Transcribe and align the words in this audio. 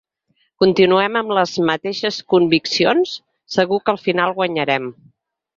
Continuem 0.61 1.19
amb 1.19 1.33
les 1.39 1.53
mateixes 1.67 2.17
conviccions, 2.35 3.13
segur 3.59 3.81
que 3.85 3.95
al 3.97 4.03
final 4.09 4.35
guanyarem. 4.41 4.91